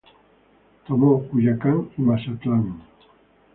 Tomó 0.87 1.21
Culiacán 1.29 1.91
y 1.95 2.01
Mazatlán. 2.01 2.81